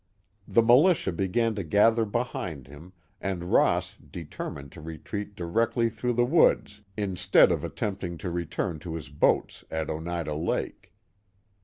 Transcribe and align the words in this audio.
The 0.47 0.63
militia 0.63 1.11
began 1.11 1.53
to 1.53 1.63
gather 1.63 2.05
behind 2.05 2.65
him, 2.65 2.91
and 3.21 3.51
Ross 3.53 3.97
determined 3.97 4.71
to 4.71 4.81
retreat 4.81 5.35
directly 5.35 5.89
through 5.91 6.13
the 6.13 6.25
woods 6.25 6.81
instead 6.97 7.51
of 7.51 7.63
attempting 7.63 8.17
to 8.17 8.31
return 8.31 8.79
to 8.79 8.95
his 8.95 9.09
boats 9.09 9.63
at 9.69 9.91
Oneida 9.91 10.33
Lake. 10.33 10.91